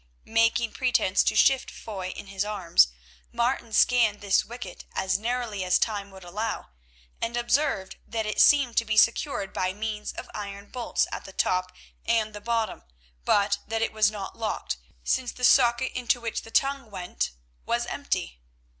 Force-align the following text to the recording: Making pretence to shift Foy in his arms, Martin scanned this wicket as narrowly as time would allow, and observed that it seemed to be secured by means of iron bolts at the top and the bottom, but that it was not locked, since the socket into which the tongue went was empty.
Making 0.25 0.71
pretence 0.71 1.21
to 1.25 1.35
shift 1.35 1.69
Foy 1.69 2.09
in 2.09 2.25
his 2.25 2.43
arms, 2.43 2.87
Martin 3.31 3.71
scanned 3.71 4.19
this 4.19 4.43
wicket 4.43 4.83
as 4.95 5.19
narrowly 5.19 5.63
as 5.63 5.77
time 5.77 6.09
would 6.09 6.23
allow, 6.23 6.69
and 7.21 7.37
observed 7.37 7.97
that 8.07 8.25
it 8.25 8.41
seemed 8.41 8.77
to 8.77 8.83
be 8.83 8.97
secured 8.97 9.53
by 9.53 9.73
means 9.73 10.11
of 10.13 10.27
iron 10.33 10.71
bolts 10.71 11.05
at 11.11 11.25
the 11.25 11.33
top 11.33 11.71
and 12.03 12.33
the 12.33 12.41
bottom, 12.41 12.81
but 13.25 13.59
that 13.67 13.83
it 13.83 13.93
was 13.93 14.09
not 14.09 14.35
locked, 14.35 14.77
since 15.03 15.31
the 15.31 15.43
socket 15.43 15.91
into 15.93 16.19
which 16.19 16.41
the 16.41 16.49
tongue 16.49 16.89
went 16.89 17.29
was 17.67 17.85
empty. 17.85 18.39